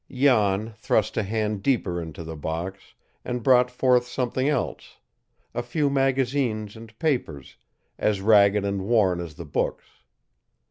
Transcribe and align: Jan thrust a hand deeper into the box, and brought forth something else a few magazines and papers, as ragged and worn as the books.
Jan 0.09 0.73
thrust 0.77 1.15
a 1.15 1.21
hand 1.21 1.61
deeper 1.61 2.01
into 2.01 2.23
the 2.23 2.35
box, 2.35 2.95
and 3.23 3.43
brought 3.43 3.69
forth 3.69 4.07
something 4.07 4.49
else 4.49 4.97
a 5.53 5.61
few 5.61 5.91
magazines 5.91 6.75
and 6.75 6.97
papers, 6.97 7.55
as 7.99 8.19
ragged 8.19 8.65
and 8.65 8.81
worn 8.81 9.19
as 9.19 9.35
the 9.35 9.45
books. 9.45 9.85